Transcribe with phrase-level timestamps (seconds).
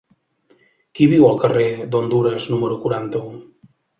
[0.99, 3.29] Qui viu al carrer d'Hondures número quaranta-u?